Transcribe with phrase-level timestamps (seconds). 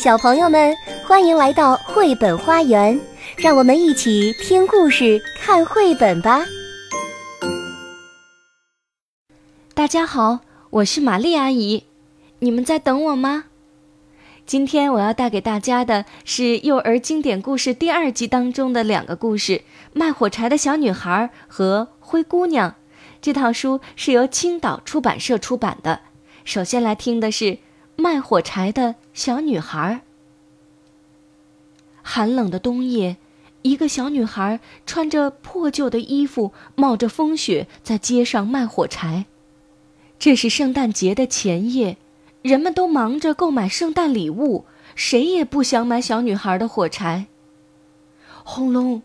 [0.00, 0.74] 小朋友们，
[1.06, 2.98] 欢迎来到绘本花园，
[3.36, 6.42] 让我们一起听故事、看绘本吧。
[9.74, 10.38] 大家好，
[10.70, 11.84] 我是玛丽阿姨，
[12.38, 13.44] 你们在等我吗？
[14.46, 19.58] 今天我要带给大家的是幼儿经典故事第二季当中的两个故事，
[19.92, 22.70] 《卖火柴的小女孩》和《灰姑娘》。
[23.20, 26.00] 这套书是由青岛出版社出版的。
[26.46, 27.58] 首先来听的是。
[28.00, 30.00] 卖火柴的小女孩。
[32.02, 33.18] 寒冷的冬夜，
[33.62, 39.26] 一个小女孩穿着破旧的衣服，冒着风雪在街上卖火柴。
[40.18, 41.98] 这是圣诞节的前夜，
[42.42, 44.64] 人们都忙着购买圣诞礼物，
[44.94, 47.26] 谁也不想买小女孩的火柴。
[48.42, 49.02] 轰隆！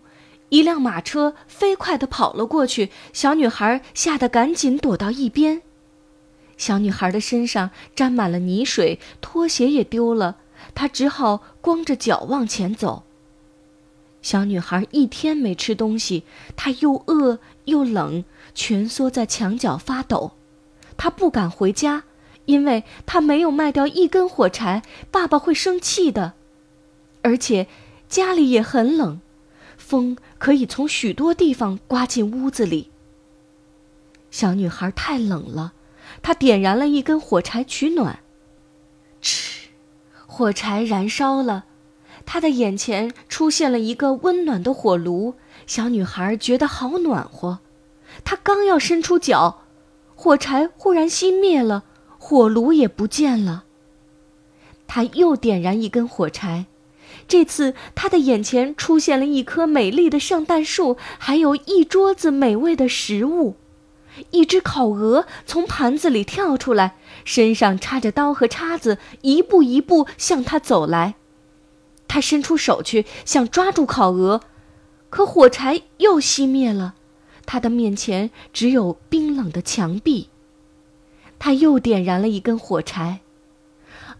[0.50, 5.62] 一辆马车飞快地跑了过去，小女孩吓得赶紧躲到一边。
[6.58, 10.38] 小女孩的身上沾满了泥水，拖鞋也丢了，
[10.74, 13.04] 她只好光着脚往前走。
[14.22, 16.24] 小女孩一天没吃东西，
[16.56, 18.24] 她又饿又冷，
[18.56, 20.32] 蜷缩在墙角发抖。
[20.98, 22.06] 她不敢回家，
[22.46, 24.82] 因为她没有卖掉一根火柴，
[25.12, 26.34] 爸爸会生气的。
[27.22, 27.68] 而且
[28.08, 29.20] 家里也很冷，
[29.78, 32.90] 风可以从许多地方刮进屋子里。
[34.32, 35.74] 小女孩太冷了。
[36.22, 38.20] 他点燃了一根火柴取暖。
[39.22, 39.70] 嗤，
[40.26, 41.66] 火柴燃烧了，
[42.26, 45.36] 他的眼前出现了一个温暖的火炉。
[45.68, 47.60] 小女孩觉得好暖和。
[48.24, 49.64] 她刚要伸出脚，
[50.16, 51.84] 火柴忽然熄灭了，
[52.18, 53.66] 火炉也不见了。
[54.88, 56.68] 她又点燃一根火柴，
[57.28, 63.56] 这次她的眼前出现了一棵美丽的圣诞树，还有一桌子美味的食物。
[64.32, 71.16] 一只烤鹅从盘子里跳出来，身上插着刀和叉子，一步一步向他走来。
[72.08, 74.42] 他伸出手去想抓住烤鹅，
[75.10, 76.96] 可火柴又熄灭了，
[77.46, 80.30] 他的面前只有冰冷的墙壁。
[81.38, 83.22] 他又点燃了一根火柴，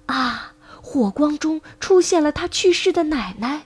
[0.08, 0.52] 啊！
[0.88, 3.66] 火光中出现了他去世的奶奶，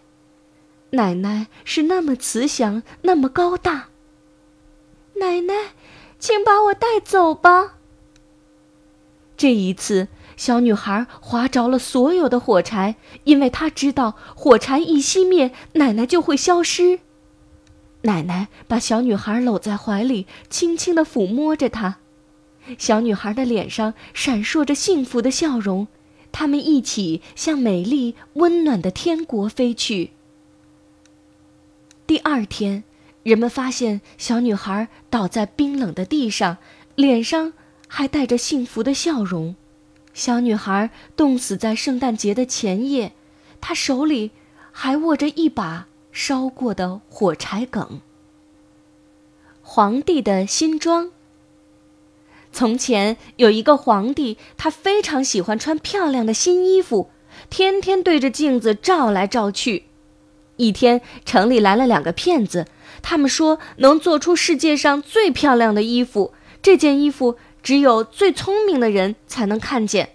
[0.91, 3.89] 奶奶是那么慈祥，那么高大。
[5.15, 5.53] 奶奶。
[6.19, 7.75] 请把我带走吧。
[9.37, 16.99] 这一次，小女孩划着了所有的火柴，因为她知道火柴一熄灭，奶奶就会消失。
[18.01, 21.99] 奶奶把小女孩搂在怀里，轻轻的抚摸着她。
[22.77, 25.87] 小女孩的脸上闪烁着幸福的笑容，
[26.33, 30.11] 他们一起向美丽温暖的天国飞去。
[32.05, 32.83] 第二天。
[33.23, 36.57] 人们发现小女孩倒在冰冷的地上，
[36.95, 37.53] 脸上
[37.87, 39.55] 还带着幸福的笑容。
[40.13, 43.13] 小女孩冻死在圣诞节的前夜，
[43.61, 44.31] 她手里
[44.71, 48.01] 还握着一把烧过的火柴梗。
[49.61, 51.11] 皇帝的新装。
[52.51, 57.11] 从前有一个皇帝，他非常喜欢穿漂亮的新衣服，
[57.49, 59.83] 天天对着镜子照来照去。
[60.57, 62.65] 一天，城里来了两个骗子。
[63.01, 70.09] 他们说能做出世界上最漂亮的衣服，这件衣服只有最聪明的人才能看见。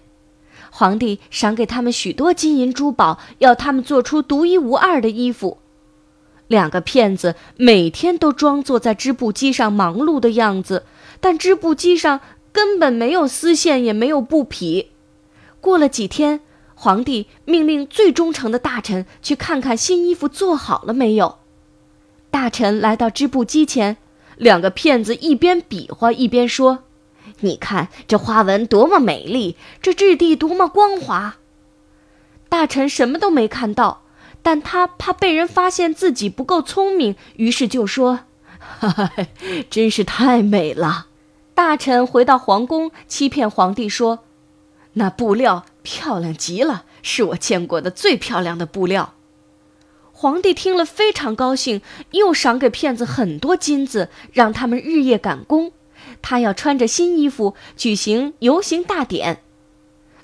[0.71, 5.59] 皇帝赏给他们许多金银珠宝，要他们做出独一无二的衣服。
[6.47, 10.85] 两个骗子每天都装作在织布机上忙碌的样子，
[11.19, 12.19] 但织布机上
[12.51, 14.91] 根本没有丝线，也没有布匹。
[15.59, 16.41] 过了几天，
[16.75, 21.39] 皇帝命令最忠诚的大臣去看看新衣服做好了没有。
[22.35, 23.95] 大臣来到织布机前，
[24.35, 26.83] 两个骗子一边比划一边说
[27.39, 31.37] ：“你看这花纹多么美丽，这质地多么光滑。”
[32.49, 34.01] 大臣什么都没看到，
[34.41, 38.19] 但他怕被人发现自己不够聪明，于是就说
[38.59, 39.11] ：“哈哈，
[39.69, 41.07] 真是太美了。”
[41.55, 44.25] 大臣回到皇宫，欺骗皇帝说
[44.95, 49.13] ：“那布料漂亮极了，是我见过的最漂亮的布料。”
[50.25, 55.71] 皇帝听了非常高兴，又赏给骗子很多金子，让他们日夜赶工。
[56.23, 59.43] 他要穿着新衣服举行游行大典。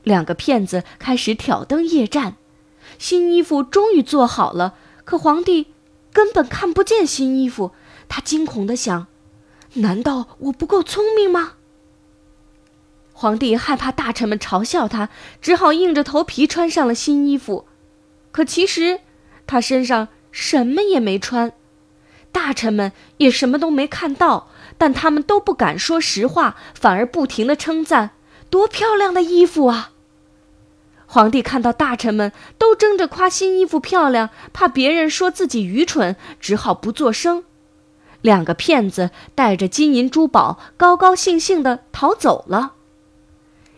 [0.02, 2.38] 两个骗子开始挑灯夜战，
[2.98, 4.74] 新衣服终于做好了。
[5.06, 5.68] 可皇帝
[6.12, 7.70] 根本看不见新衣服，
[8.10, 9.06] 他惊恐地想：
[9.74, 11.58] 难道我不够聪明吗？
[13.14, 15.10] 皇帝害怕大臣们嘲笑他，
[15.40, 17.68] 只好硬着头皮穿上了新衣服。
[18.32, 19.02] 可其实。
[19.52, 21.52] 他身上什么也没穿，
[22.32, 28.12] 大臣们也什么都没看到，但他们都不敢说实话，反而不停的称赞
[28.50, 29.92] ：“多漂亮的衣服啊！”
[31.06, 37.44] 皇帝看到大臣们都争着夸新衣服漂亮，怕别人说自己愚蠢，只好不作声。
[38.22, 42.76] 两个骗子带着金银珠宝，高高兴兴地逃走了。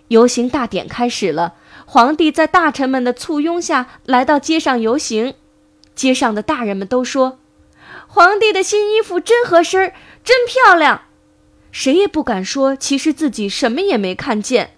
[0.10, 1.56] 游行大典开始了，
[1.88, 5.34] 皇帝在大臣们的簇拥下来到街上游行。
[5.96, 7.40] 街上的大人们都说
[8.08, 9.94] ：“皇帝的新衣服真合身，
[10.24, 11.04] 真漂亮。”
[11.72, 14.76] 谁也不敢说，其实自己什么也没看见。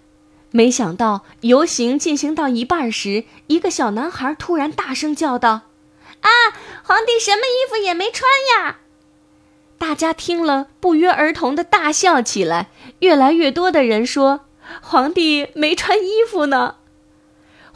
[0.50, 5.62] 没想到游行进行到一半时，一个小男孩突然大声叫道
[6.22, 6.30] ：“啊，
[6.82, 8.78] 皇帝什么衣服也没穿呀！”
[9.76, 12.68] 大家听了，不约而同的大笑起来。
[13.00, 14.46] 越来越多的人说
[14.80, 16.76] ：“皇帝没穿衣服呢。”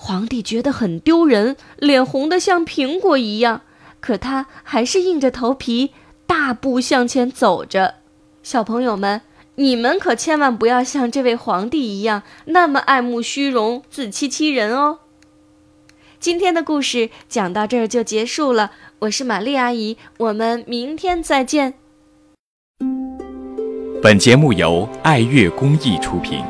[0.03, 3.61] 皇帝觉得很丢人，脸红得像苹果一样，
[4.01, 5.91] 可他还是硬着头皮
[6.27, 7.97] 大步向前走着。
[8.43, 9.21] 小朋友们，
[9.57, 15.01] 你们可千万不要像这位皇帝一样，那么爱慕虚荣、自欺欺人哦。
[16.19, 18.71] 今天的故事讲到这儿就结束了，
[19.01, 21.75] 我是玛丽阿姨，我们明天再见。
[24.03, 26.43] 本节目由爱乐公益出品。